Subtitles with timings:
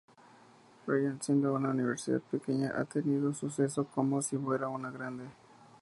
[0.87, 5.25] Bryant, siendo una universidad pequeña, ha tenido suceso como si fuera una grande.